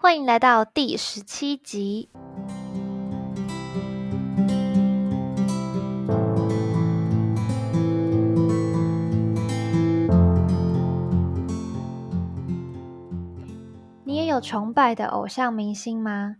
[0.00, 2.08] 欢迎来到第十七集。
[14.04, 16.36] 你也有崇拜的偶像明星吗？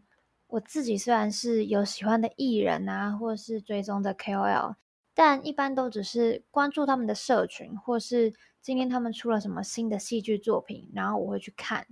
[0.46, 4.76] 我自己虽然是有喜欢的艺人啊，或是追踪的 KOL，
[5.12, 8.32] 但一般都只是关注他们的社群，或是
[8.62, 11.88] 今天他们出了什么新的戏剧作品，然后我会去看。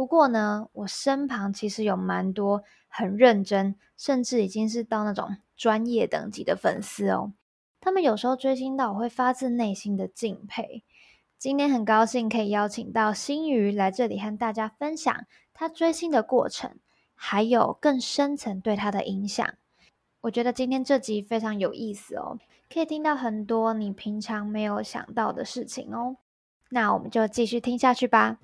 [0.00, 7.34] 不过呢，我身旁其实有蛮多很认真，甚至已经是到那种专业等级的粉丝哦。
[7.82, 10.84] 他们有时候追星到我会发自内心的敬佩。
[11.36, 16.76] 今天很高兴可以邀请到新鱼来这里和大家分享他追星的过程，
[17.14, 19.46] 还有更深层对他的影响。
[20.22, 22.38] 我觉得今天这集非常有意思哦，
[22.72, 26.16] 可以听到很多你平常没有想到的事情哦。
[26.70, 28.38] 那我们就继续听下去吧。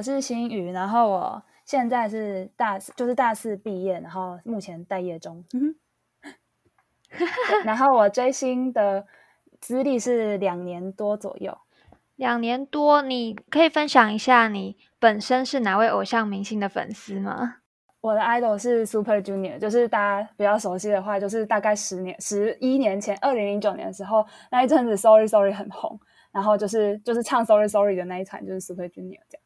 [0.00, 5.44] 我是新宇，然后我现在是大四，就是大四毕业，然后目前待业中。
[7.66, 9.06] 然后我追星的
[9.60, 11.54] 资历是两年多左右。
[12.16, 17.56] 两年多，你可以分享一下你本身是哪位偶像明星的粉丝吗？
[18.00, 26.00] 我的 idol 是 Super Junior，就是大家比较熟悉的话，就是大概十年、十一年前，二零零九年的时候，那一阵子 Sorry Sorry 很红，
[26.32, 29.42] 然后就是就是唱 Sorry Sorry 的那一团就是 Super Junior 这样。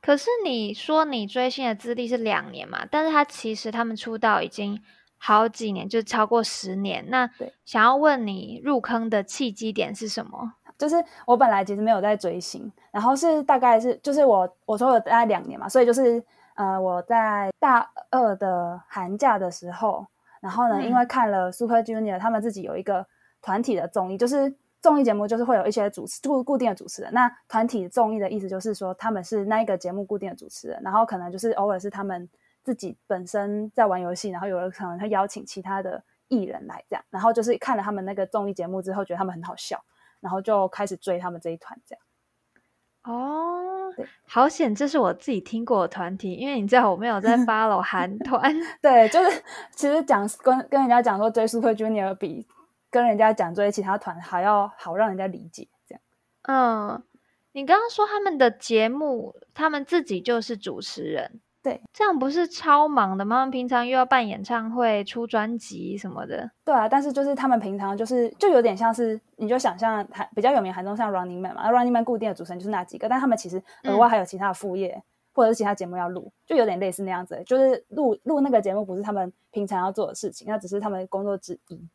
[0.00, 2.86] 可是你说你追星的资历是两年嘛？
[2.90, 4.80] 但是他其实他们出道已经
[5.18, 7.04] 好几年，就超过十年。
[7.08, 7.28] 那
[7.64, 10.54] 想要问你入坑的契机点是什么？
[10.78, 10.94] 就是
[11.26, 16.22] 我本来其实没有在追星，然后是大概是就是我我说了大概两年嘛，所以就是
[16.54, 20.06] 呃我在大二的寒假的时候，
[20.40, 23.04] 然后呢因为看了 Super Junior 他们自己有一个
[23.42, 24.54] 团体的综艺，就是。
[24.80, 32.28] 综艺节目就是会有一些主持固固定的主持人，那团体综艺的意思就是说他们是那一个节目固定的主持人，然后可能就是偶尔是他们
[32.62, 39.82] 自己本身在玩游戏，然后有的可能他邀请其他的艺人来这样，然后就是看了他们那个综艺节目之后，觉得他们很好笑，
[40.20, 42.02] 然后就开始追他们这一团这样。
[43.04, 43.92] 哦，
[44.26, 48.54] 好险，这是我自己听过的团体，因为你知道我没有在 follow 韩团。
[48.80, 49.42] 对，就是
[49.74, 52.46] 其实讲跟跟人家讲说追 Super Junior 比。
[52.90, 56.02] 跟人家讲追其他团还要好让人家理解，这样。
[56.42, 57.02] 嗯，
[57.52, 63.36] 你刚刚说他们的节目，他们自己就是主持人，对，这样不是超忙的吗？
[63.36, 66.50] 他们平常又要办演唱会、出专辑什么的。
[66.64, 75.02] 对啊，但是就是他们平常就是就有点像是，你就想象韩比较有名韩中像 Running Man 嘛，Running Man 固定的主持人就是那几个，但他们其实额外还有其他的副业
[75.34, 81.88] 或者是其他节目要录，就有点类似那样子，就是录录那个节目不是他们平常要做的事情，那只是他们工作之一。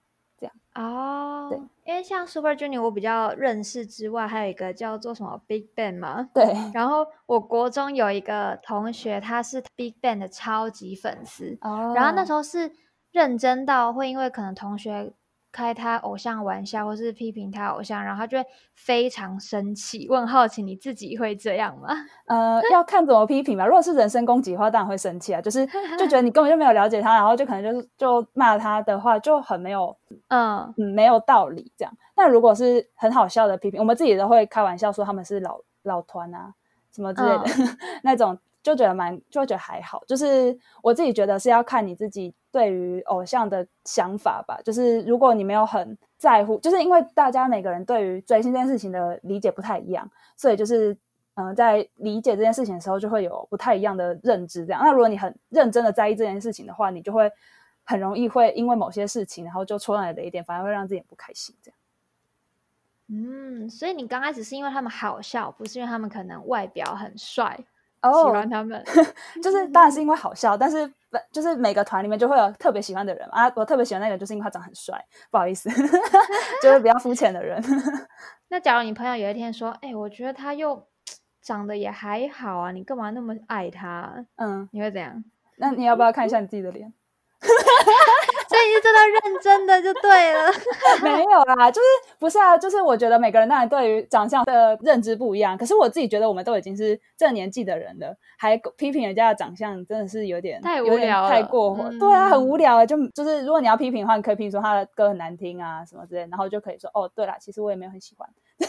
[0.75, 6.43] 哦，对，因为像 Super Junior，我比较认识之外，还有一个叫做什么 Big Bang 嘛，对。
[6.73, 11.93] 然后我国中有一个同学，他是 Big Bang 的超级粉丝，哦。
[11.95, 12.71] 然后那时候是
[13.11, 15.13] 认真到会因为可能同学。
[15.53, 20.07] 开他偶像玩笑，或是批评他偶像，然后他就会非常生气。
[20.09, 21.89] 问好奇你自己会这样吗？
[22.25, 23.65] 呃，要看怎么批评吧。
[23.65, 25.39] 如果是人身攻击的话，当然会生气啊。
[25.39, 25.65] 就是
[25.97, 29.95] 就觉得你根本就没有了解他，然后就可能就是就骂他的话就很没有，
[30.29, 31.97] 嗯嗯，没有道理这样。
[32.15, 36.53] 但如果是很好笑的批评，我们自己都会开玩笑说他们是老老团啊
[36.91, 37.45] 什么之类的
[38.01, 38.37] 那种。
[38.63, 40.01] 就觉得蛮，就觉得还好。
[40.07, 44.59] 就是我自己觉得是要看你自己对于偶像的想法吧。
[44.63, 50.97] 就是如果你没有很在乎，就是因为大家每个人对于追星这件事情的理解不太一样，所以就是
[51.35, 54.65] 嗯，在理解这件事情的时候，就会有不太一样的认知。
[54.65, 57.29] 这样，那如果你很认真的在意这件事情的话，你就会
[57.83, 61.53] 很容易会因为某些事情，然后就戳到你的一点，反而会让自己不开心。
[61.61, 61.77] 这样。
[63.09, 67.59] 嗯，所以你刚开始是因为他们好笑，不是因为他们可能外表很帅。
[68.11, 68.83] 喜欢他们，
[69.41, 70.91] 就是当然是因为好笑，但是
[71.31, 73.51] 就是每个团里面就会有特别喜欢的人啊。
[73.55, 75.03] 我特别喜欢那个，就是因为他长很帅。
[75.31, 75.69] 不好意思，
[76.61, 77.61] 就是比较肤浅的人。
[78.49, 80.87] 那假如你朋友有一天说：“哎，我觉得他又
[81.41, 85.23] 长得也还好啊，你干嘛那么爱他？”嗯，你会怎样？
[85.57, 86.93] 那你要不要看一下你自己的脸？
[88.47, 90.51] 所以是真的认真的就对了，
[91.01, 91.87] 没有啦，就是
[92.19, 101.89] 不是啊，就是我觉得每个人当然对于长相的认知不一样，可是我自己觉得我们都已经是这年纪的人了，还批评人家的长相，真的是有点太无聊，太过火。
[101.99, 108.29] 对啊，很无聊啊，就就是如果你要批评的话，你可以批评说他的歌很难听啊什么之类，然后就可以说哦，对啦，其实我也没有很喜欢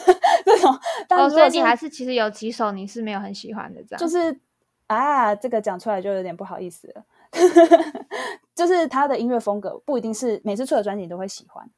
[0.44, 0.75] 这种。
[1.11, 4.38] 哦，所以你还是其实有几首你是没有很喜欢的，这样就是
[4.87, 7.05] 啊，这个讲出来就有点不好意思了。
[8.55, 11.69] 就是他的音乐风格不一定是每次出的专辑都会喜欢，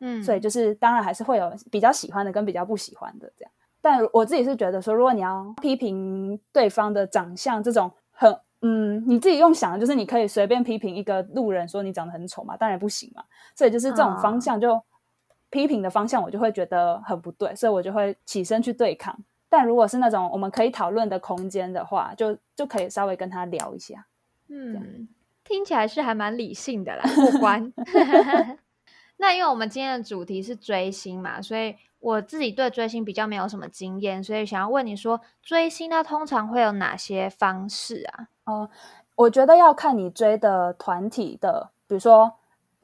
[0.00, 3.52] 嗯，所以就是当然还是会有比较喜欢的跟比较不喜欢的这样。
[3.80, 13.22] 但我自己是觉得说，如果你要批评对方的长相这种很嗯，你自己用想的，就是你可以随便批评一个路人说你长得很丑嘛，当然不行嘛。
[13.54, 14.82] 所以就是这种方向就
[15.50, 19.14] 批评的方向，我就会觉得很不对，所以我就会起身去对抗。
[19.50, 24.06] 但如果是那种我们可以讨论的空间的话，就就可以稍微跟他聊一下。
[24.48, 25.08] 嗯，
[25.42, 27.72] 听起来是还蛮理性的啦，过关。
[29.16, 38.28] 那因为我们今天的主题是追星嘛，所以我自己对追星比较没有什么经验，所以想要问你说，追星它通常会有哪些方式啊？
[38.44, 38.68] 哦，
[39.14, 42.30] 我觉得要看你追的团体的，比如说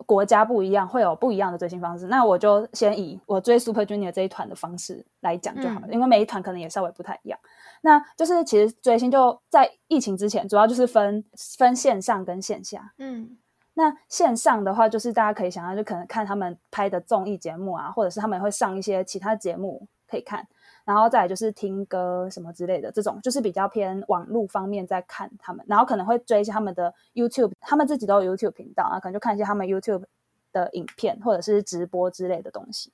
[0.06, 2.06] 国家不一样，会有不一样的追星方式。
[2.06, 7.38] 那我就先以我追 Super Junior 这一团的方式来讲就好了，因为每一团可能也稍微不太一样。
[7.82, 11.25] 那就是其实追星就在疫情之前，主要就是分
[11.59, 12.93] 分线上跟线下。
[12.99, 13.38] 嗯。
[13.75, 20.47] 那线上的话，就是大家可以想象，就可能看他们拍的综艺节目啊，或者是他们会上一些其他节目可以看，
[20.85, 30.05] 然后再来就是听歌什么之类的，这种就是比较偏网络方面在看他们，然后可能会追一些他们的 YouTube，他们自己都有 YouTube 频道啊，可能就看一些他们 YouTube
[30.53, 32.93] 的影片或者是直播之类的东西。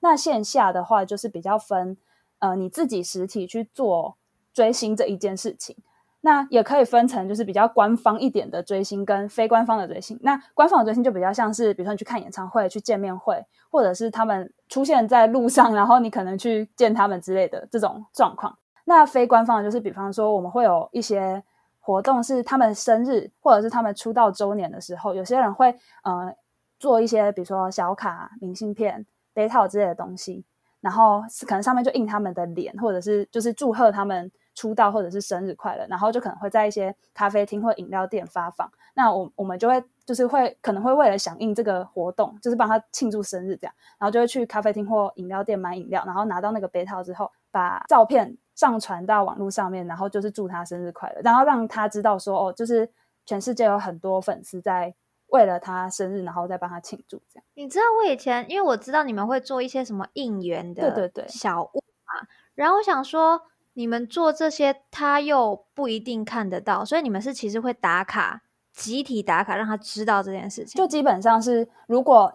[0.00, 1.96] 那线下的话，就是比较分
[2.44, 4.16] 呃你自己实体去做
[4.52, 5.74] 追星这一件事情。
[6.20, 10.18] 那也可以分成，就是比较官方一点的追星跟非官方的追星。
[10.22, 18.56] 那官方的追星就比较像是，比如说你去看演唱会、去见面会，或者是他们出现在路上，然后你可能去见他们之类的这种状况。
[18.86, 21.42] 那非官方的，就是比方说我们会有一些
[21.78, 26.34] 活动，是他们生日或者是他们出道周年的时候，有些人会呃
[26.78, 29.04] 做一些，比如说小卡、明信片、
[29.34, 30.42] 杯套之类的东西，
[30.84, 34.30] 然后可能上面就印他们的脸，或者是就是祝贺他们。
[34.56, 38.70] 出道或者是生日快乐，然后就可能会在一些咖啡厅或饮料店发放。
[38.94, 52.88] 那我我们就会就是会可能会为了响应这个活动，就是帮他庆祝生日这样，然后就会去咖啡厅或饮料店买饮料，然后拿到那个杯套之后，把照片上传到网络上面，然后就是祝他生日快乐，然后让他知道说哦，就是
[53.26, 54.94] 全世界有很多粉丝在
[55.34, 57.44] 为了他生日，然后再帮他庆祝这样。
[57.54, 63.42] 你知道我以前因为我知道你们会做一些什么应援的对对对小物嘛，然后我想说。
[63.76, 68.40] 你们做这些，他又不一定看得到，所以你们是其实会打卡，
[68.72, 70.78] 集体打卡，让他知道这件事情。
[70.78, 72.32] 就基本上是，如果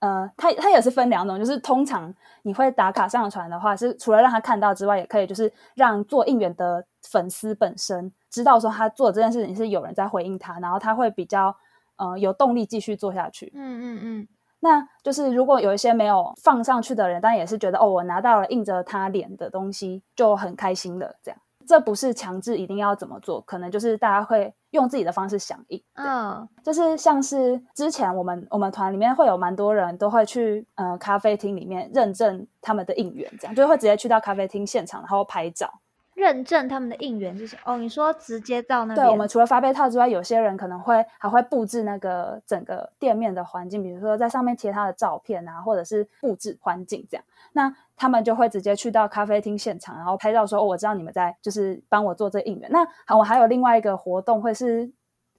[0.00, 2.12] 呃，他他也是分两种，就是通常
[2.42, 11.56] 你会打卡上传的话，是除了让他看到之外，也可以就是让做应援的粉丝本身知道说他做这件事情是有人在回应他，然后他会比较
[12.00, 13.52] 呃有动力继续做下去。
[13.54, 14.28] 嗯嗯嗯。
[14.62, 21.40] 那就是如果有一些没有放上去的人，但也是觉得哦，我拿到了印着他脸的东西，就很开心的这样。
[21.66, 25.80] 这不是强制一定要怎么做，可能就是大家会用自己的方式响应。
[25.94, 35.72] 嗯，就是像是之前我们我们团里面会有蛮多人都会去呃咖啡厅里面认证他们的应援，这样就会直接去到咖啡厅现场，然后拍照。
[36.14, 39.06] 认证他们的应援就是哦，你说直接到那边？
[39.06, 47.24] 对，我们除了发被套之外，有些人可能会还会布置那个整个店面的环境，比如说在上面贴他的照片啊，或者是布置环境这样。
[47.52, 54.90] 那他们就会直接去到咖啡厅现场，然后拍照说：“哦，我知道你们在，就是帮我做这应援。”那好，我还有另外一个活动，会是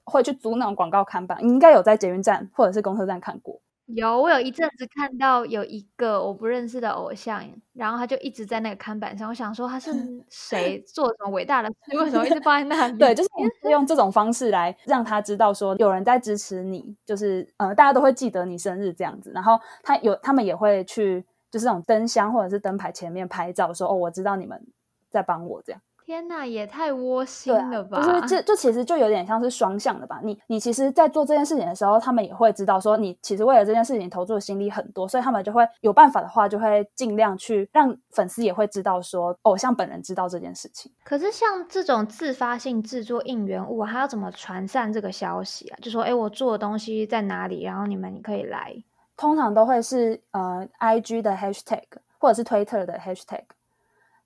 [0.04, 3.60] 会去租那种广告看板，你应该有在捷运站或者是公车站看过。
[3.88, 9.28] 有，我有一阵子看到有一个我不认识的偶像，然后他就一直在那个看板上。
[9.30, 9.92] 我想说他是
[10.30, 12.98] 谁，做什么伟大的事，为什么一直放在那里？
[12.98, 13.30] 对，就是
[13.70, 19.32] 用这种方式来让他知道说有人在支持你，就是呃，大家都会记得你生日这样子。
[19.34, 24.66] 然后他有，他们也会去，就是那种灯箱或者是灯牌前面拍照，说哦，我知道你们
[25.10, 25.82] 在帮我这样。
[26.12, 28.02] 天呐，也太窝心了吧！
[28.02, 30.20] 就是这，就其实就有点像是双向的吧。
[30.22, 40.92] 你，你其实，在做这件事情的时候，他们也会知道说，你其实为了这件事情投注的心力很多，所以他们就会有办法的话，就会尽量去让粉丝也会知道说，偶像本人知道这件事情。
[41.06, 45.80] 可是像这种自发性制作应援物，还要怎么传散这个消息啊？
[45.82, 47.64] 就说，哎，我做的东西在哪里？
[47.64, 48.76] 然后你们可以来。
[49.16, 51.84] 通常都会是呃，I G 的 Hashtag
[52.20, 53.44] 或者是 Twitter 的 Hashtag。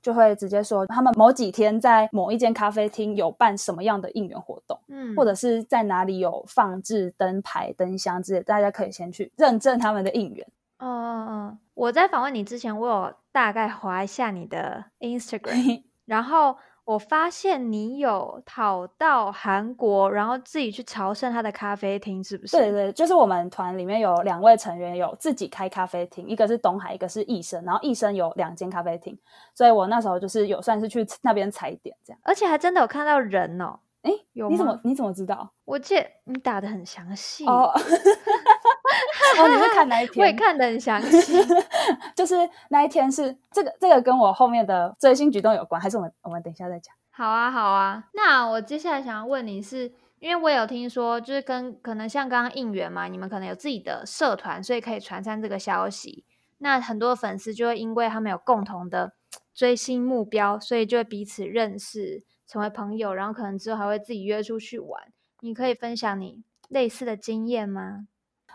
[0.05, 10.47] 就会直接说他们某几天在某一间咖啡厅有办什么样的应援活动，嗯，或者是在哪里有放置灯牌、灯箱之类，大家可以先去认证他们的应援。
[10.77, 16.55] 嗯嗯嗯，我在访问你之前，我有大概划一下你的 Instagram， 然后。
[16.85, 22.55] 我发现你有跑到韩国，然后自己去朝圣他的咖啡厅，是不是？
[22.55, 29.17] 对对，就是我们团里面有两位成员有自己开咖啡厅，一个是东海，一个是艺生，然后艺生有两间咖啡厅，
[29.55, 33.79] 所以我那时候就是有算是去那边踩点这样，而且还真的有看到人哦。
[34.03, 34.47] 哎，有？
[34.47, 35.51] 你怎么你怎么知道？
[35.65, 37.73] 我记得你打的很详细哦。
[39.39, 40.23] 哦，你是看哪一天？
[40.23, 41.37] 我也看得很详细。
[42.15, 42.35] 就是
[42.69, 46.93] 那一天是这个，这个跟我后面的追星举动有关，还是我们我们等一下再讲？
[47.11, 48.03] 好啊，好啊。
[48.13, 56.25] 那我接下来想要问你是，因为我有听说，就是跟可能像刚刚应援嘛，你们可能有自己的社团，所以可以传散这个消息。
[56.59, 59.13] 那很多粉丝就会因为他们有共同的
[59.53, 65.01] 追星目标，所以就会彼此认识，成为朋友，然后可能之后还会自己约出去玩。
[65.41, 68.07] 你可以分享你类似的经验吗？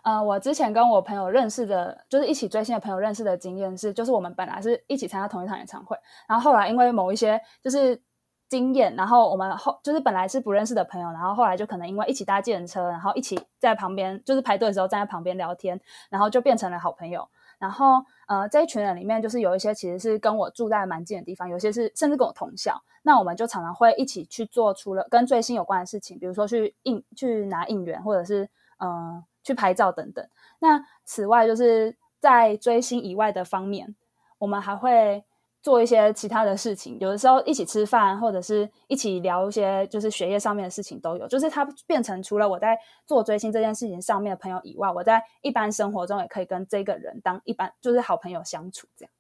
[0.02, 8.00] 呃，我之前跟我朋友认识的，就是一起追星的朋友认识的经验是，就是我们本来是一起参加同一场演唱会，然后后来因为某一些就是
[8.49, 15.78] 经验，然后我们后就是本来是不认识的朋友，然后后来就可能因为一起搭计程车，然后一起在旁边就是排队的时候站在旁边聊天，
[16.09, 17.28] 然后就变成了好朋友。
[17.59, 29.23] 然后呃，这一群人里面就是有一些其实是跟我住在蛮近的地方，有些是甚至跟我同校，那我们就常常会一起去做除了跟追星有关的事情，比如说去应去拿应援，或者是嗯。
[29.42, 30.26] 去拍照等等。
[30.59, 33.94] 那此外，就是在追星以外的方面，
[34.38, 35.25] 我们还会
[35.62, 36.99] 做一些其他的事情。
[37.00, 41.26] 有的时候一起吃饭，或者是一起聊一些就是学业上面的事情都有。
[41.28, 49.12] 就是它变成除了我在做追星这件事情上面的朋友以外，我在一般生活中也可以跟这个人当一般就是好朋友相处这样。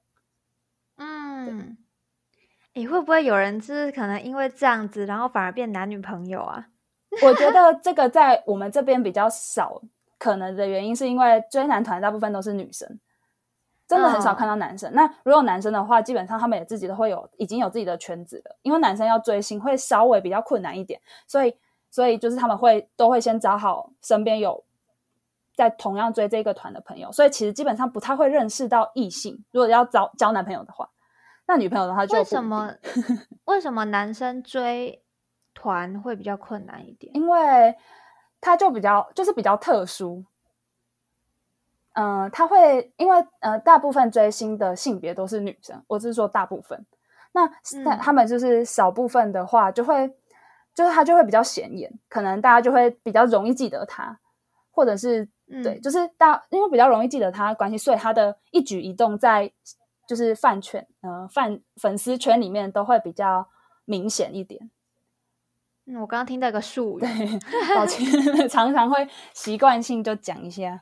[0.96, 1.78] 嗯，
[2.74, 6.68] 你会不会有人就是可能因为这样子，然后反而变男女朋友啊？
[7.22, 9.82] 我觉得这个在我们这边比较少。
[10.20, 13.00] 可能的原因是因为追男团大部分都是女生，
[13.88, 14.92] 真的很少看到男生。
[14.92, 18.56] 那如果男生的话，基本上他们也自己都会有已经有自己的圈子了。
[18.60, 21.56] 因为男生要追星会稍微比较困难一点，所以
[21.90, 24.62] 所以就是他们会都会先找好身边有
[25.56, 29.42] 在同样追这个团的朋友，所以其实基本上不太会认识到异性。
[29.50, 30.90] 如果要找交男朋友的话，
[31.46, 32.72] 那女朋友的话就为什么
[33.46, 35.02] 为什么男生追
[35.54, 37.10] 团会比较困难一点？
[37.16, 37.74] 因为
[38.40, 40.24] 他就比较就是比较特殊，
[41.92, 46.86] 嗯，他会因为呃大部分追星的性别都是女生，我是说大部分，
[47.32, 47.50] 那
[47.84, 50.08] 但他们就是少部分的话，就会
[50.74, 54.18] 就是他就会比较显眼，可能大家就会比较容易记得他，
[54.70, 55.28] 或者是
[55.62, 59.52] 对，就是大因为比较容易记得他关系，所以他的一举一动在
[60.06, 63.48] 就是饭圈呃饭粉丝圈里面都会比较
[63.84, 64.70] 明显一点。
[65.98, 67.04] 我刚刚听到一个术语，
[67.74, 68.06] 抱歉，
[68.48, 70.80] 常常会习惯性就讲一下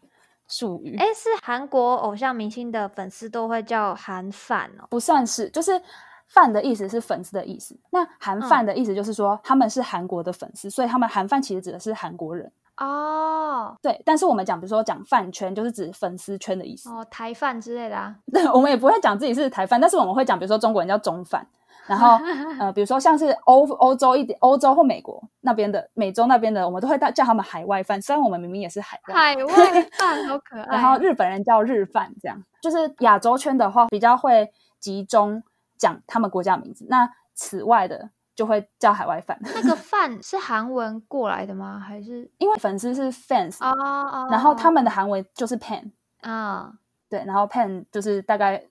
[0.49, 0.97] 术语。
[0.99, 4.87] 哎，是韩国偶像明星的粉丝都会叫韩饭哦？
[4.91, 5.81] 不算是，就是
[6.27, 7.79] 饭的意思是粉丝的意思。
[7.91, 13.77] 那韩饭的意思就是说他们是韩国的粉丝，所以他们韩饭其实指的是韩国人哦。
[13.83, 18.15] 对，但是我们讲，比如说讲饭圈，就是指粉丝圈的意思哦，台饭之类的啊。
[18.33, 21.47] 对， 我们也不会讲自己是台饭，但是我们会讲，比如说中国人叫中饭。
[21.88, 22.18] 然后，
[22.61, 28.00] 呃，比如说像是欧欧洲一点，欧洲或美国那边的，美洲那边的，我们都会叫叫他们海外饭。
[28.00, 30.76] 虽然我们明明也是海外， 海外饭好可爱。
[30.76, 35.42] 然后日本人叫日饭，这样就是亚洲圈的话比较会集中
[35.76, 36.87] 讲他们国家名字。
[36.90, 39.38] 那此外的就会叫海外饭。
[39.42, 41.78] 那个 饭是韩文过来的吗？
[41.78, 44.28] 还是因为粉丝是 fans 啊？
[44.30, 45.90] 然后他们的韩文就是 pan
[46.21, 46.73] 啊，
[47.09, 48.62] 对，然后 pan 就是大概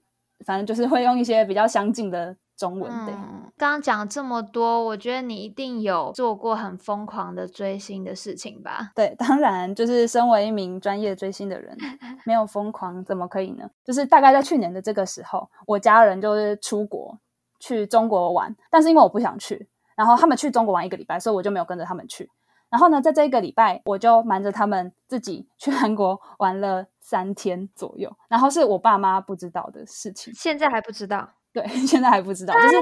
[0.46, 2.36] 反正就是会用一些比较相近的。
[2.58, 3.12] 中文的，
[3.56, 8.92] 刚刚讲这么多，我觉得你一定有做过很疯狂的追星的事情吧？
[8.96, 11.78] 对，当然，就是身为一名专业追星的人，
[12.26, 13.70] 没有疯狂怎么可以呢？
[13.86, 17.18] 就是大概在去年的这个时候，我家人就是出国
[17.60, 22.30] 去中国玩，但是因为我不想去，然后他们去中国玩一个礼拜，所以我就没有跟着他们去。
[22.70, 31.30] 然后呢，在这一个礼拜，我就瞒着他们自己去韩国玩了三天左右，然后是我爸妈不知道的事情，现在还不知道。
[31.58, 32.76] 对， 现在还不知道，就是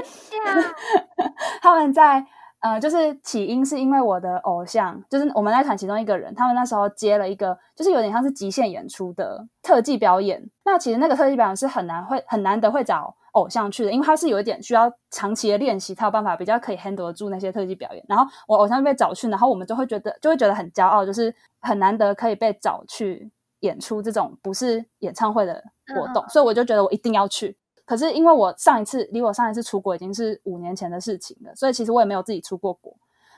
[1.62, 2.22] 他们在
[2.60, 10.50] 呃，就是起因是因为我的偶像，就是我们那团其中一个人，他们那时候接了一个，就是有点像是极限演出的特技表演。
[10.64, 18.04] 那其实那个特技表演是很难会很难得会找偶像去的，因为他是有一点需要长期的练习才有办法比较可以 handle 得住那些特技表演。
[18.08, 23.30] 然后我偶像被找去，然后我们就会觉得就会觉得很骄傲，就是很难得可以被找去
[23.60, 25.62] 演出这种不是演唱会的
[25.94, 27.56] 活动，所以我就觉得我一定要去。
[27.86, 32.92] 可是因为我上一次离我上一次出国已经是五年前的事情了，所以其实我也没有自己出过国。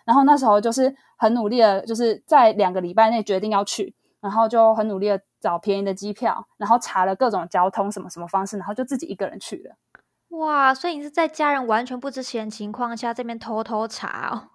[0.07, 9.77] 然后那时候就是很努力的，就是在两个礼拜内决定要去，然后就很努力的找便宜的机票，然后查了各种交通什么什么方式，然后就自己一个人去了。
[10.39, 10.73] 哇！
[10.73, 14.49] 所以你是在家人完全不知情的情况下这边偷偷查哦？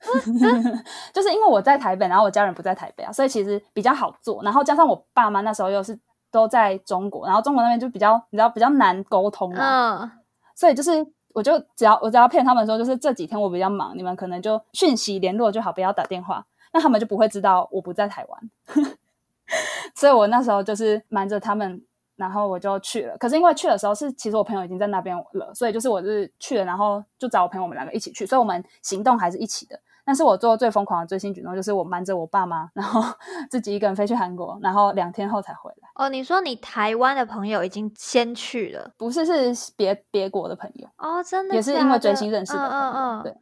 [1.14, 4.42] 就是因为我在台北，然后我家人不在台北啊，所以其实比较好做。
[4.42, 5.98] 然后加上我爸妈那时候又是。
[6.38, 10.10] 都在中国，然后中国那边就比较，你知道比较难沟通嘛，嗯，
[10.54, 11.04] 所以就是
[11.34, 18.50] 我就只要我只要骗他们说，就是这几天我比较忙，你们可能就讯息联络就好，不要打电话，那他们就不会知道我不在台湾。
[19.96, 21.82] 所以我那时候就是瞒着他们，
[22.14, 23.16] 然后我就去了。
[23.18, 29.80] 可是因为去的时候是，其实我朋友已经在那边了，所以就是我是去了，然后就找我朋友，我们两个一起去，所以我们行动还是一起的。
[30.08, 33.02] 但是我做最疯狂的追星举动，就是我瞒着我爸妈，然后
[33.50, 35.88] 自己一个人飞去韩国，然后两天后才回来。
[35.96, 38.90] 哦，你说你台湾的朋友已经先去了？
[38.96, 40.88] 不是，是别别国的朋友。
[40.96, 42.58] 哦，真的也是因为追星认识的。
[42.58, 43.36] 嗯嗯嗯，对。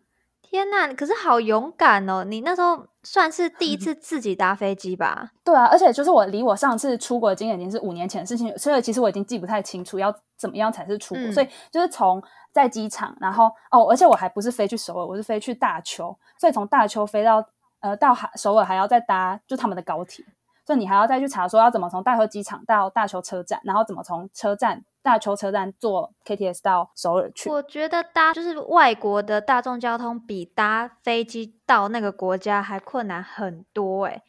[0.57, 2.25] 天呐，可是好勇敢哦！
[2.25, 5.31] 你那时候算是第一 次自己搭飞机吧？
[5.45, 11.31] 对啊，而且就是我离我上次出国的经验已经是五年前的事情，所以其实我已经记不太清楚要怎么样才是出国。
[11.31, 12.23] 所以就是从
[12.53, 17.45] 在机场，然后哦，而且我还不是飞去首尔，我是飞去大邱，所以从大邱飞到
[17.81, 20.25] 呃到首尔还要再搭就他们的高铁，
[20.67, 24.85] 所以你还要再去查说要怎么从大邱机场到大邱车站，然后怎么从车站。
[25.07, 34.21] 大邱车站坐 KTS 到首尔去，我觉得搭就是外国的大众交通比搭飞机到那个国家还困难很多哎，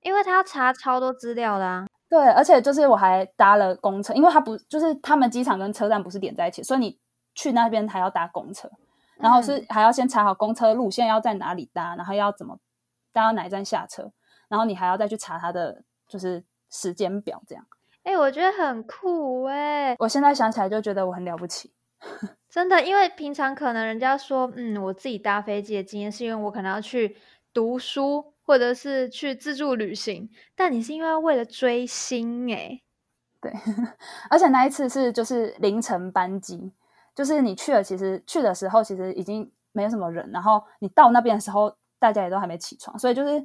[0.00, 1.88] 因为他要查超多资料的。
[2.08, 6.96] 对，而且就是我还搭了公车，因为他不就是他们机场跟车站不是连在一起，所以你
[7.34, 8.70] 去那边还要搭公车，
[9.16, 12.58] 然后是还要先查好公车路线要在哪里搭，然后要怎么
[13.12, 14.12] 搭到哪一站下车，
[14.52, 17.66] 然后你还要再去查他的就是时间表这样。
[18.02, 19.96] 哎，我觉得很酷哎！
[19.98, 21.72] 我现在想起来就觉得我很了不起，
[22.50, 22.82] 真的。
[22.84, 27.16] 因为平常可能人家说，嗯，我自己搭飞机的经验是因为我可能要去
[27.54, 32.82] 读书或者是去自助旅行，但你是因为为了追星哎。
[33.40, 33.50] 对，
[34.28, 36.72] 而且那一次是就是凌晨班机，
[37.14, 43.44] 就是你去了，其实去的时候其实已经没有什么人，然后你到那边的时候，大家也都还没起床，所以就是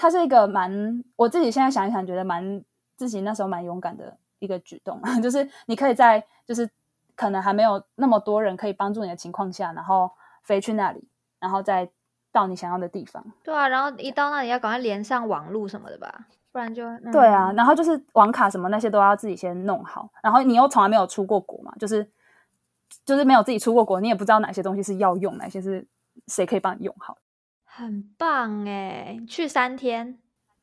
[0.00, 2.64] 它是一个蛮，我自己现在想一想，觉得蛮。
[2.96, 6.68] 自己那时候蛮勇敢的一个举动， 就是你可以在就是
[7.16, 10.10] 可能还没有那么多人可以帮助你的情况下，然后
[10.42, 11.02] 飞去那里，
[11.38, 11.88] 然后再
[12.30, 13.24] 到你想要的地方。
[13.42, 17.50] 对啊，然后一到那里要赶快连上网络什么的吧，不然就对啊。
[17.52, 22.06] 然后就是网卡什么那些都要自己先弄好，然后你又从来没有出过国嘛，就是
[23.06, 25.88] 就是没有自己出过国，你也不知道哪些东西是要用，哪些是
[26.26, 27.16] 谁可以帮你用好。
[27.80, 30.18] 很棒哎，去三天，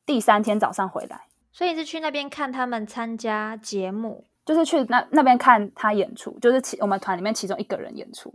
[0.06, 1.22] 第三天早上回来。
[1.50, 8.32] 所以是去那边看他们参加节目，就是去那那边看他演出，就是其我们团里面其中一个人演出。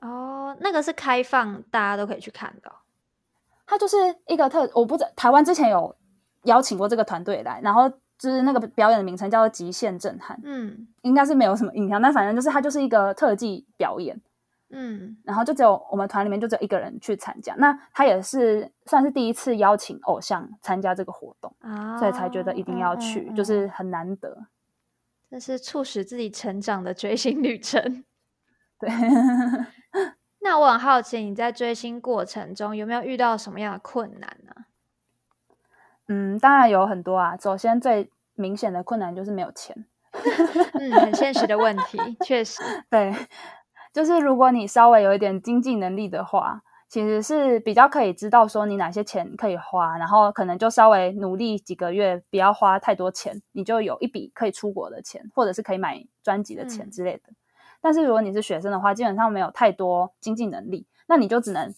[0.00, 2.70] 哦，那个是开放，大家都可以去看的。
[3.66, 3.96] 他就是
[4.28, 5.96] 一个特，我不知台湾之前有
[6.44, 14.20] 邀请过这个团队来，然后就是那个表演的名称叫做《极限震撼》，嗯，应该是没有什么印象，但反正就是他就是一个特技表演。
[14.74, 24.46] 嗯，然后就只有我们团里面就只有一个人去参加，那他也是算是第一次邀请偶像参加这个活动啊，所以才觉得一定要去，就是很难得，
[25.30, 28.02] 这是促使自己成长的追星旅程。
[28.80, 28.90] 对，
[30.40, 34.52] 那我很好奇，你在追星过程中有没有遇到什么样的困难呢？
[36.08, 37.36] 嗯，当然有很多啊。
[37.36, 39.84] 首先最明显的困难就是没有钱，
[40.74, 43.14] 嗯，很现实的问题，确实， 对。
[43.92, 57.32] 就是如果你稍微有一点经济能力的话，其实是比较可以知道说你哪些钱可以花，然后可能就稍微努力几个月，不要花太多钱，你就有一笔可以出国的钱，或者是可以买专辑的钱之类的。
[57.80, 61.74] 但是如果你是学生的话，基本上没有太多经济能力，那你就只能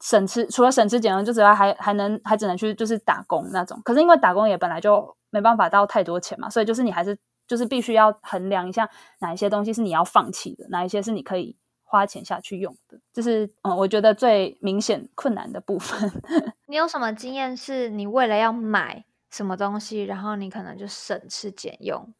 [0.00, 3.80] 省吃，除了省吃俭用，就之外还还能还只能去就是打工那种。
[3.84, 7.18] 可是因为打工也本来就没办法到太多钱嘛，所以就是你还是。
[7.46, 8.88] 就是必须要衡量一下
[9.20, 12.98] 哪一些东西是你要放弃的，哪一些是你可以花钱下去用的。
[13.12, 16.10] 就是嗯，我觉得最明显困难的部分。
[16.66, 17.56] 你有什么经验？
[17.56, 22.12] 是你为了要买什么东西，然后你可能就省吃俭用？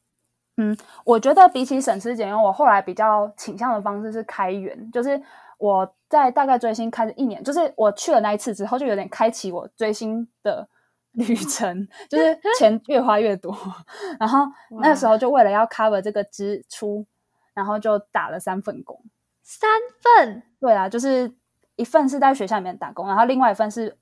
[0.58, 4.90] 嗯，我觉得比起省吃俭用，我后来比较倾向的方式是开源。
[4.90, 5.20] 就是
[5.58, 10.68] 我在大概追星开了一年，就是我去了那一次之后，就有点开启我追星的。
[11.26, 13.56] 旅程就是钱越花越多，
[14.20, 14.46] 然后
[14.82, 17.06] 那时候就为了要 cover 这个支出，
[17.54, 19.02] 然后就打了三份工。
[19.42, 19.70] 三
[20.02, 20.42] 份？
[20.60, 21.34] 对啊，就是
[21.76, 23.96] 一份是在学校里面打工，然后另外一份是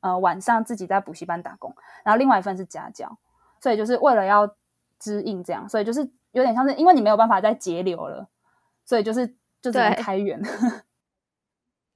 [0.00, 3.18] 呃晚上自己在补习班打工，然后另外一份是家教。
[3.60, 4.54] 所以就是为了要
[4.98, 6.00] 支应这样，所以就是
[6.32, 8.28] 有点像是因为你没有办法再节流了，
[8.84, 9.26] 所以就是
[9.60, 10.40] 就只能开源。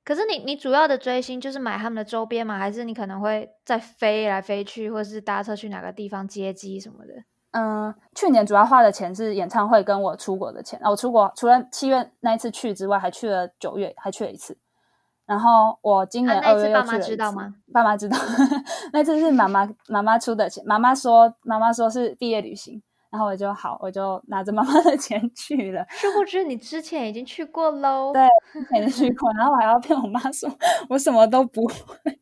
[0.09, 2.57] 可是你你主要的追星就是买他们的周边吗？
[2.59, 7.12] 还是你可能会再飞来飞去，或者是搭车去哪个地方接机什么的？
[7.51, 10.81] 嗯，去年主要花的钱是演唱会跟我出国的钱。
[10.83, 14.57] 我出国除了七月那一次去之外，还去了九月，还去了一次。
[15.27, 17.57] 然后我今年二月又去了知道吗？
[17.71, 18.16] 爸妈知道，
[18.94, 20.64] 那次是妈妈妈妈出的钱。
[20.66, 22.83] 妈妈说，妈妈说是毕业旅行。
[23.11, 25.85] 然后我就好，我就拿着妈妈的 钱去了。
[25.88, 28.12] 殊不知你之前已经去过喽。
[28.12, 30.51] 对，之前去过，然后我还要骗我妈说
[30.88, 32.21] 我什么都不会。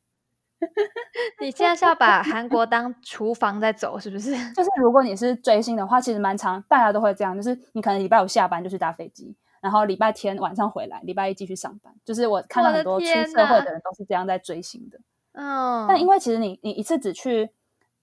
[1.38, 4.31] 你 现在是要把韩国当厨房在走，是不是？
[4.55, 11.92] 就是如果你是追星的话，其实蛮长，大家都会这样，就是你可能礼拜五下班就去搭飞机，然后礼拜天晚上回来，礼拜一继续上班。
[12.05, 14.99] 就是我看到很多出社会的人都是这样在追星的。
[15.33, 17.51] 嗯，但因为其实你你一次只去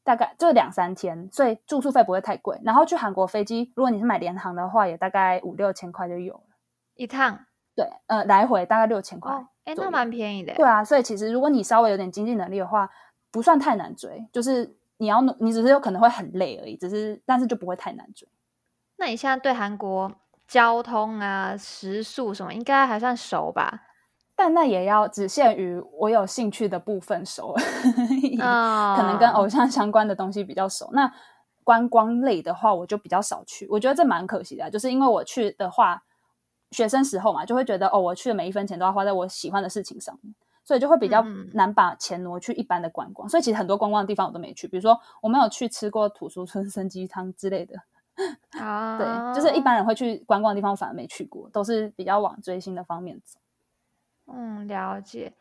[0.04, 2.60] 大概就两三天，所以住宿费不会太贵。
[2.64, 6.44] 然后去韩国飞机，如果你是买联航的话，也大概五六千块就有了
[6.96, 7.40] 一趟。
[7.76, 9.34] 对，呃，来回大概六千块。
[9.64, 10.54] 哎，那蛮便宜的。
[10.56, 12.90] 对啊，所以其实如果你稍微有点经济能力的话，
[13.32, 14.28] 不算太难追。
[14.32, 18.28] 就是你要努，你只是有可能会很累而已，只是但是就不会太难追。
[18.98, 20.12] 那你现在对韩国
[20.48, 23.82] 交通啊、食宿什么，应该还算熟吧？
[24.44, 27.54] 但那也要只限于我有兴趣的部分熟，
[28.94, 30.90] 可能跟偶像相关的东西比较熟。
[30.92, 31.10] 那
[31.64, 33.66] 观光类的话，我就比较少去。
[33.70, 36.04] 我觉得这蛮可惜的，就是因为我去的话，
[36.72, 43.30] 学生时候嘛，就会觉得哦，我去的每一分钱都要花在我喜欢的事情上面，所以就会比较难把钱挪去一般的观光。
[43.30, 47.80] 所以其实很多观光的地方我都没去，比如说我没有去吃过土叔村生鸡汤之类的。
[48.60, 48.98] 啊，
[49.34, 53.40] 对，就是一般人会去观光的地方，反而没去过，都是比较往追星的方面走。
[54.26, 55.34] 嗯，了解。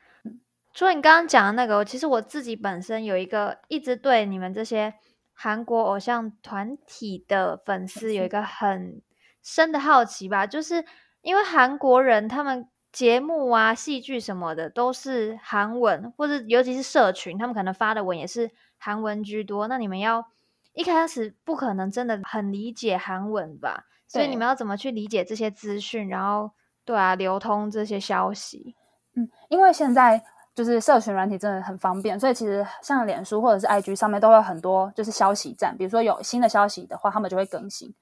[0.74, 4.94] 除了你刚刚讲的那个，其实我自己本身有一个一直对你们这些
[5.34, 9.02] 韩国偶像团体的粉丝有一个很
[9.42, 10.84] 深的好奇吧，就是
[11.20, 19.68] 因为韩国人他们节目啊、戏剧什么的都是韩文，或者尤其是社群，他们可能发的文也是韩文居多。
[19.68, 20.26] 那你们要
[20.72, 23.84] 一开始不可能真的很理解韩文吧？
[24.08, 26.52] 所以你们要怎么去理解这些资讯，然后？
[26.84, 28.74] 对啊，流通这些消息，
[29.14, 30.22] 嗯，因为现在
[30.54, 37.94] 就是社群软体真的很方便，所以其实像脸书或者是 IG 上面都会很多就是消息站，比如说有新的消息的话，他们就会更新。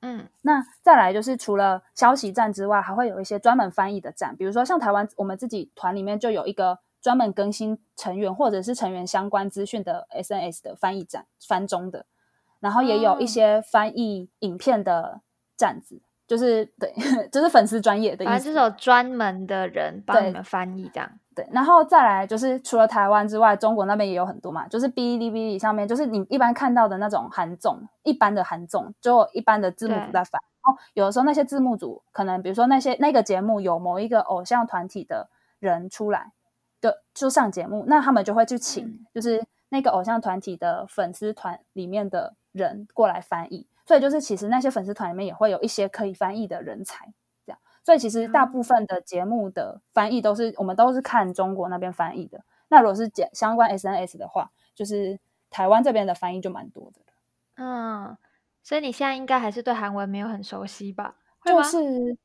[0.00, 12.06] 嗯，那再来就是除了消息站之外，还会有一些专门翻译的站，比如说像台湾我们自己团里面就有一个专门更新成员或者是成员相关资讯的 SNS 的翻译站，翻中的，
[12.60, 15.20] 然后也有一些翻译影片的
[15.56, 16.00] 站子。
[16.28, 16.94] 就是对，
[17.32, 18.30] 就是粉丝专业的意思。
[18.30, 21.10] 反正就是有专门的人帮你们翻译这样。
[21.34, 24.68] 对，然后再来就是除了台湾之外，中国那边也有很多嘛。
[24.68, 30.40] 就是哔哩哔哩上面，就是你一般看到的那种韩综，一般的韩综就一般的字幕组在翻。
[30.62, 36.32] 然后有的时候那些字幕组可能，比如说那些那个节目有某一个偶像团体的人出来
[36.80, 43.66] 的就上节目，那他们就会去请，就是那个偶像团体的粉丝团里面的人过来翻译。
[43.88, 47.10] 所以就是，其实那些粉丝团里面也会有一些可以翻译的人才，
[47.46, 47.58] 这样。
[47.82, 52.42] 所以其实大部分的节目的翻译都是我们都是看中国那边翻译的。
[52.68, 57.00] 那如果是讲相关 SNS 的话，就是台湾这边的翻译就蛮多的
[57.56, 58.14] 嗯，
[58.62, 61.14] 所以你现在应该还是对韩文没有很熟悉吧？
[61.42, 62.18] 就是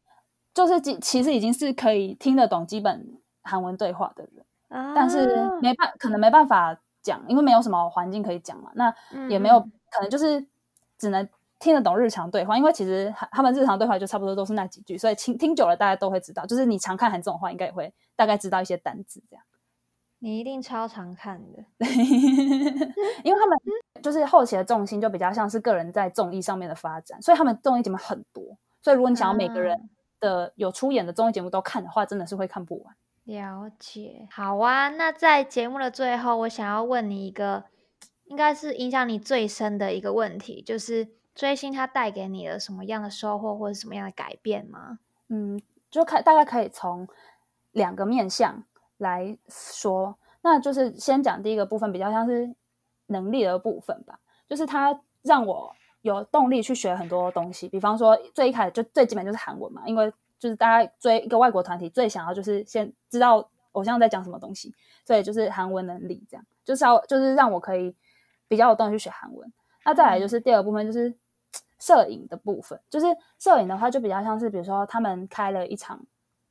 [0.53, 4.45] 就是其其实已经是可以听得懂基本韩文对话的人，
[4.93, 8.69] 但是没办可能没办法讲，因为没有什么环境可以讲嘛。
[8.75, 8.93] 那
[9.29, 10.45] 也没有可能就是
[10.97, 11.25] 只能。
[11.63, 16.45] 听得懂日常对话，因为其实他们日常对话就差不多都是那几句，所以听听久了，大家都会知道。
[16.45, 19.45] 就是你常看韩这种话，应该也会大概知道一些单字这样。
[20.19, 21.63] 你一定超常看的，
[23.23, 23.57] 因为他们
[24.01, 28.57] 就是后期的重心就比较像是个人在综艺上面的发展，所以他们综艺节目很多。
[28.81, 32.95] 所以如果你想要每个人的有出演的综艺节目都看的话，真的是会看不完。
[33.23, 34.89] 了解，好啊。
[34.89, 37.63] 那在节目的最后，我想要问你一个，
[38.25, 41.07] 应该是影响你最深的一个问题，就是。
[41.35, 44.99] 追星它带给你了什么样的收获或者什么样的改变吗？
[45.29, 47.07] 嗯，就可大概可以从
[47.71, 48.63] 两个面向
[48.97, 52.53] 来说，那就是先讲第一个部分，比较像是
[53.07, 54.19] 能力的部分吧。
[54.47, 64.71] 就是它让我有动力去学很多东西，比方说最一开始就最基本就是韩文嘛，因为就是大家追一个外国团体最想要就是先知道偶像在讲什么东西，
[65.03, 67.95] 所以就是韩文能力这样，就是要就是让我可以
[68.47, 69.51] 比较有动力去学韩文。
[69.83, 71.11] 那再来就是第二部分就是。
[71.83, 75.99] 摄影的部分，就是摄影的话，就比较像是，比如说他们开了一场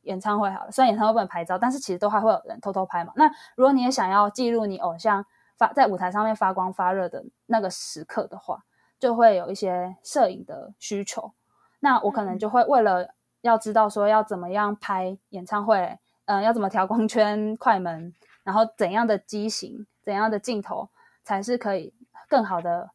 [0.02, 3.14] 演唱会，好了，虽然演唱会不能拍照，但是其实都还会有人偷偷拍嘛。
[3.16, 5.24] 那如果你也想要记录你偶像
[5.56, 8.62] 发在舞台上面发光发热的那个时刻的话，
[8.98, 11.32] 就会有一些摄影的需求。
[11.80, 20.90] 那我可能就会为了要知道说要怎么样拍演唱会，嗯，要怎么调光圈、快门，然后怎样的机型、怎样的镜头
[21.24, 21.94] 才是可以
[22.28, 22.90] 更好的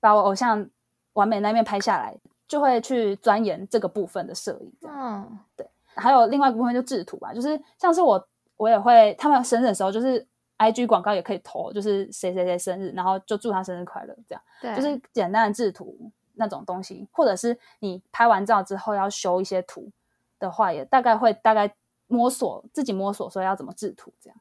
[0.00, 0.68] 把我偶像。
[1.18, 4.72] 完美那一面拍下来，就会去钻研这个部分的摄影。
[4.82, 5.68] 嗯，对。
[5.96, 10.24] 还有另外一部分就制图吧，就是像是我，我也会他们生日的时候，就是
[10.56, 14.42] I G 广告也可以投，就是谁谁谁生日，然后就祝他生日快乐，这样。
[14.60, 15.98] 对，就是简单的制图
[16.34, 19.90] 那种东西，或者是你拍完照之后要修一些图
[20.38, 21.74] 的话，也大概会大概
[22.06, 24.38] 摸索自己摸索说要怎么制图这样。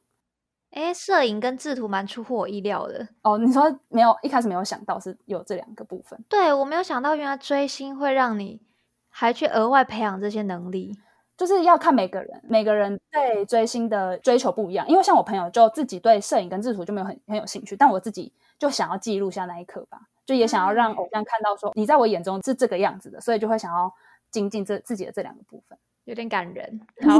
[0.78, 3.36] 哎，摄影跟制图蛮出乎我意料的哦。
[3.40, 6.24] 你说没有一开始没有想到是有这两个部分？
[6.30, 8.62] 对我没有想到，原来追星会让你
[9.10, 10.96] 还去额外培养这些能力。
[11.36, 14.88] 就是要看每个人，每个人对追星的追求不一样。
[14.88, 23.92] 因为像我朋友就自己对摄影跟制图就没有很很有兴趣，但我自己就想要记录下那一刻吧，就也想要让偶像看到说你在我眼中是这个样子的，所以就会想要
[24.30, 25.78] 精进这自己的这两个部分。
[26.08, 27.20] 有点感人， 好，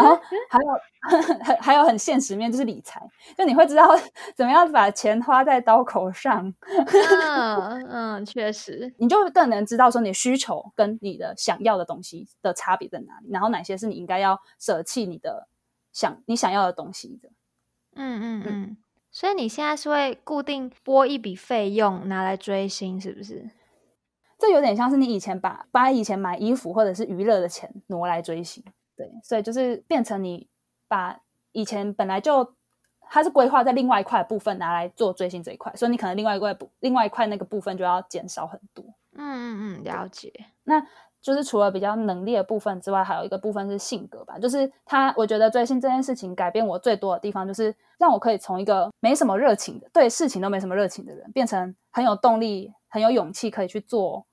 [0.00, 3.04] 然后还有 还有很现实面，就是理财，
[3.36, 3.88] 就你会知道
[4.36, 6.54] 怎么样把钱花在刀口上。
[6.64, 15.48] 嗯嗯，确实，你就更能知道说你需求跟你的想要的东西的差别在哪里，然后哪些是你应该要舍弃你的
[15.92, 17.28] 想你想要的东西的。
[17.96, 18.76] 嗯嗯嗯，
[19.10, 23.50] 所以你现在是会固定拨一笔费用拿来追星，是不是？
[24.38, 28.64] 这有点像是你以前把把以前买衣服或者是娱乐的钱挪来追星，
[28.96, 30.48] 对，所以就是变成你
[30.86, 31.18] 把
[31.52, 32.54] 以前本来就
[33.10, 38.84] 它是规划在另外一块部分拿来做追星这一块，所以你可能另外一块部另外一块那个部分就要减少很多。
[39.14, 40.32] 嗯嗯嗯，了解。
[40.64, 40.80] 那
[41.20, 44.38] 就是除了比较能力的部分之外，还有一个部分是性格吧。
[44.38, 54.27] 就是他，我觉得追星这件事情改变我最多的地方，就是让我可以从一个没什么热情的、对事情都没什么热情的人，变成很有动力、很有勇气可以去做。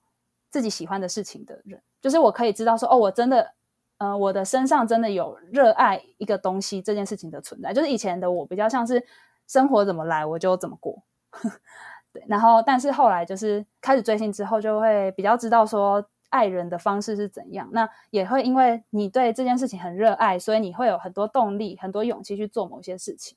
[0.56, 3.52] 自己喜欢的事情的人，就是我可以知道说，哦，我真的，
[3.98, 7.74] 嗯，我的身上真的有热爱一个东西这件事情的存在。
[7.74, 9.04] 就是以前的我比较像是
[9.46, 11.02] 生活怎么来我就怎么过，
[12.10, 12.24] 对。
[12.26, 17.68] 然后，但是后来就是开始追星之后，就会比较知道说爱人的方式是怎样。
[17.72, 23.36] 那也会因为你对这件事情很热爱，所以你会有很多动力、很多勇气去做某些事情。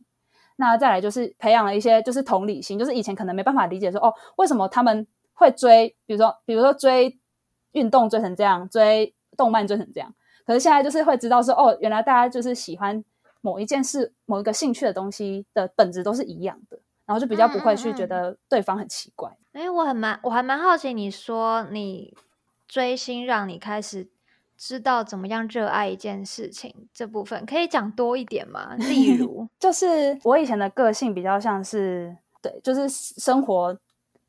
[0.56, 5.06] 那再来就是培养了一些就是同理心，就是以前可能没办法理解说，哦，为什么他们。
[5.39, 7.17] 会追，比如说，比如说追
[7.71, 10.13] 运动追成这样，追动漫追成这样。
[10.45, 13.04] 可是现在就是会知道说，哦，原来大家就是喜欢
[13.39, 19.32] 某一件事、某一个兴趣的东西的本质都是一样的，然后就比较不会去觉得对方很奇怪。
[19.54, 22.13] 哎，我很蛮，我还蛮好奇，你说你
[22.67, 24.10] 追星让你开始
[24.58, 28.75] 知道怎么样热爱一件事情这部分，可以讲多一点吗？
[28.75, 33.78] 例如， 就是我以前的个性比较像是，对，就是生活。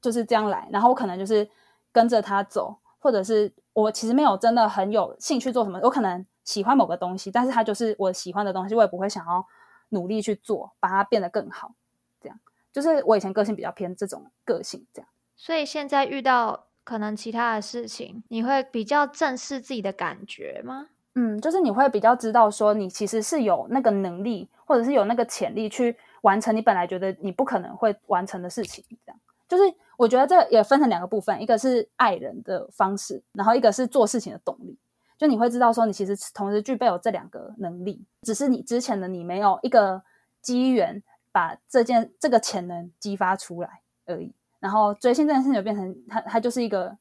[0.01, 1.49] 就是这样来，然后我可能就是
[1.93, 9.47] 跟着他走，或者是我其实没有真的很有兴趣做什么，我可能喜欢某个东西，但是他就是我喜欢的东西，我也不会想要
[9.91, 11.73] 努力去做，把它变得更好。
[12.21, 12.39] 这样
[12.73, 15.09] 就是我以前个性比较偏这种个性，这样。
[15.37, 20.89] 所以现在遇到可能其他的事情，你会比较正视自己的感觉吗？
[21.15, 29.21] 嗯，就是你会比较知道说，你其实是有那个能力，或者是有那个潜力去完成你本来觉得你不可能会完成的事情，这样。
[29.49, 34.79] 就是我觉得这也分成两个部分，一个是爱人的方式，然后一个是做事情的动力。
[35.19, 40.03] 就你会知道说，你其实同时具备有这两个能力，只是你之前的你没有一个
[40.41, 44.33] 机缘把这件这个潜能激发出来而已。
[44.59, 46.97] 然后追星这件事情就变成它，它就是一个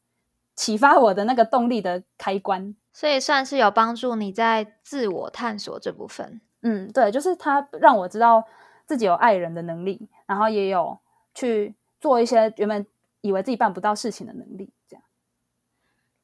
[0.57, 6.41] 启发我的那个动力的开关，所以算是有帮助你在自我探索这部分。
[6.63, 8.43] 嗯，对，就是它让我知道
[8.85, 10.99] 自己有爱人的能力，然后也有
[11.33, 11.73] 去。
[11.99, 12.85] 做一些原本
[13.21, 15.03] 以为自己办不到事情的能力，这样。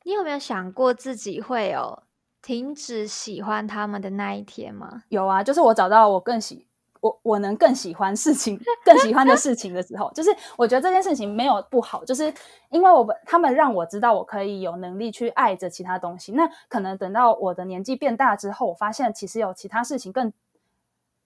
[0.03, 2.03] 你有没有想过自己会有
[2.41, 5.03] 停止喜欢他们的那一天吗？
[5.09, 6.67] 有啊，就是我找到我更喜
[7.01, 12.33] 我我能更喜欢事情、更喜欢的事情的时候，就是我觉得这件事情没有不好，就是
[12.69, 16.31] 因为我他们让我知道我可以有能力去爱着其他东西。
[16.31, 20.31] 那可能等到我的年纪变大之后，我发现其实有其他事情更。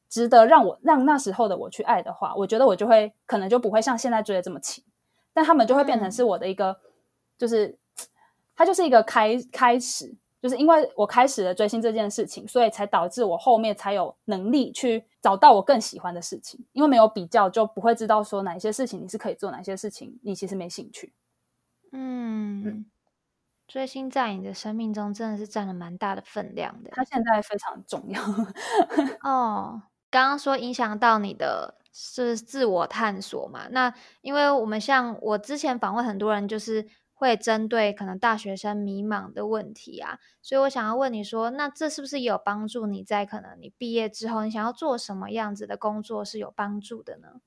[0.09, 4.83] 值得让我让那时候的我去爱的话，我觉得我就会可能就不会像现在追的这么勤，
[5.33, 6.79] 但他们就会变成是我的一个，
[7.37, 7.77] 就是
[8.55, 21.13] 它就是一个开开始，就是因为我开始了追星这件事情，所以才导致我后面才有能力去找到我更喜欢的事情，因为没有比较就不会知道说哪些事情你是可以做，哪些事情你其实没兴趣。
[21.91, 22.85] 嗯，
[23.67, 28.21] 追星在你的生命中真的是占了蛮大的分量的，它现在非常重要。
[29.23, 29.88] 哦。
[30.09, 33.67] 刚刚说影响到你的是自我探索嘛？
[33.69, 47.41] 那因为我们像我之前访问很多人，就是会针对可能大学生迷茫的问题啊，所以我想要问你说，那这是不是也有帮助你在可能你毕业之后，你想要做什么样子的工作是有帮助的呢？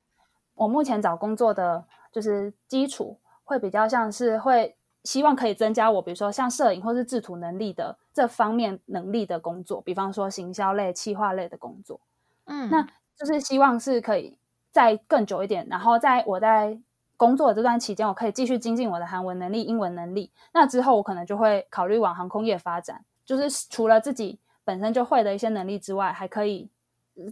[0.54, 12.02] 我目前找工作的就是基础会比较像是会希望可以增加我，比如说像摄影或是制图能力的这方面能力的工作，比方说行销类、企划类的工作。
[12.46, 12.82] 嗯，那
[13.16, 14.38] 就是希望是可以
[14.70, 16.78] 再更久一点，然后在我在
[17.16, 20.32] 工作的这段期间，我可以继续精进我的韩文能力、英文能力。
[20.52, 26.70] 那之后我可能就会考虑往航空业发展，就是除了自己本身就会的一些能力之外，还可以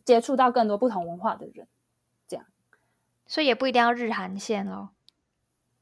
[0.05, 1.67] 接触到更多不同文化的人，
[2.29, 2.47] 这样。
[3.27, 4.91] 所以也不一定要日韩线哦。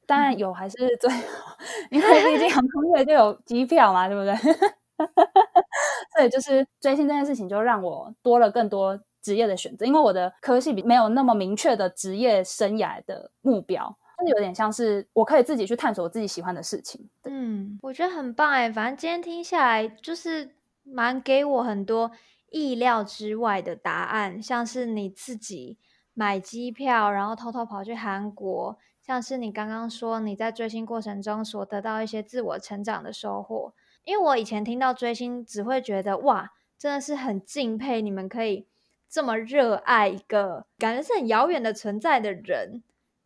[0.06, 1.58] 当然有还是最好，
[1.90, 4.34] 因为毕竟航空业就有机票嘛，对不对？
[6.16, 9.86] 所以就是追星这件事情，就让我多了更多职业的选择。
[9.86, 17.08] 因为我的科系比没有那么明确的职业生涯的目标，就有点像是我可以自己去探索我自己喜欢的事情。
[17.24, 18.70] 嗯，我觉得很棒哎。
[18.70, 20.50] 反正今天听下来，就是
[20.82, 22.10] 蛮给我很多
[22.50, 25.78] 意料之外的答案，像是你自己
[26.14, 33.72] 买机票，然后偷偷跑去韩国，像是你刚刚说你在追星过程中所得到一些自我成长的收获。
[34.04, 38.66] 因为我以前听到追星，只会觉得哇，真的是很敬佩你们可以
[39.08, 42.82] 这么热爱一个感觉是很遥远的存在的人。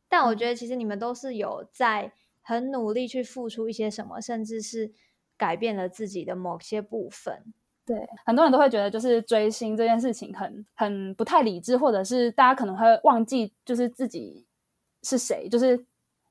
[0.08, 4.92] 但我觉得其实你们都是有在很努力去付出一些什么，甚至是
[5.36, 7.42] 改变了自己的某些部分。
[7.84, 14.46] 对，很多人都会觉得就是追星这件事情很很不太理智，或者是大家可能会忘记就是自己
[15.02, 15.84] 是谁，就是。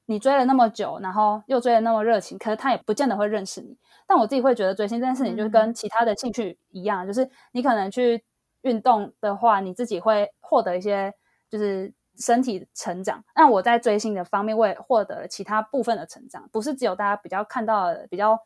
[0.08, 3.78] 你追了那么久，然后又追的那么热情，可是他也不见得会认识你。
[4.06, 8.22] 但我自己会觉得追星这件事情，就是跟其他的兴趣一样，就是你可能去
[8.62, 11.14] 运动的话，你自己会获得一些
[11.50, 13.24] 就是身体成长。
[13.36, 18.40] 那我在追星的方面，我也获得了其他部分的成长，不是只有大家比较看到的比较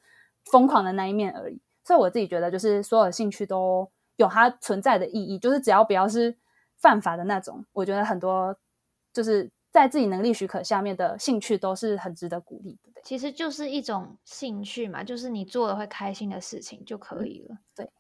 [0.52, 1.62] 疯狂的那一面而已。
[1.84, 6.38] 所以我自己觉得，就是所有兴趣都有它存在的意义，就是只要不要是
[6.78, 8.58] 犯法的那种，我觉得很多
[9.14, 9.52] 就是。
[9.76, 13.02] 在自己能力许可下面的兴趣都是很值得鼓励的。
[13.04, 17.58] 其实就是一种兴趣嘛，就是你做了会开心的事情就可以了。
[17.76, 17.92] 对，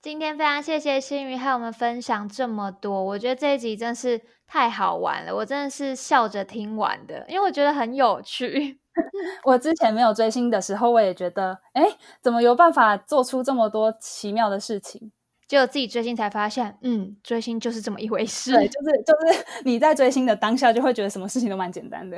[0.00, 8.78] 今天非常谢谢新宇和我们分享这么多，我觉得这一集真是太好玩了，我真的是笑着听完的，因为我觉得很有趣。
[9.42, 11.82] 我之前没有追星的时候，我也觉得，哎，
[12.20, 15.10] 怎么有办法做出这么多奇妙的事情？
[15.48, 18.52] 就自己追星才发现，嗯，追星就是这么一回事。
[18.52, 22.16] 对，就是就是你在追星的当下，就会觉得什么事情都蛮简单的。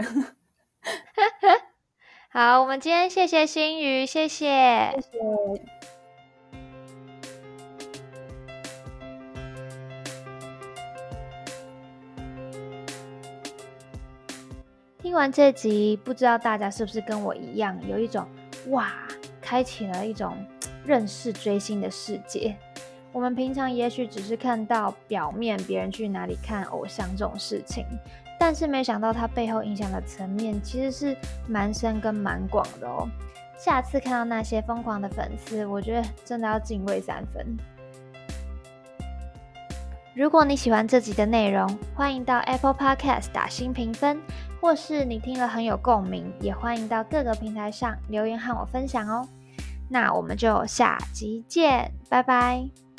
[2.29, 4.93] 好，我们今天谢谢心宇，谢谢。
[4.97, 6.00] 谢谢。
[15.11, 18.25] 听完这集，不知道大家是不是跟我一样，有一种
[18.69, 18.93] 哇，
[19.41, 20.37] 开启了一种
[20.85, 22.57] 认识追星的世界。
[23.11, 27.85] 我们平常也许只是看到表面，别人去哪里看偶像这种事情，
[28.39, 31.17] 但是没想到它背后影响的层面其实是
[31.49, 33.09] 蛮深跟蛮广的哦。
[33.59, 37.59] 下次看到那些疯狂的粉丝，我觉得真的要敬畏三分。
[40.15, 44.21] 如果你喜欢这集的内容，欢迎到 Apple Podcast 打新评分，
[44.61, 49.27] 或是你听了很有共鸣，也欢迎到各个平台上留言和我分享哦。
[49.89, 52.90] 那我们就下集见，拜拜。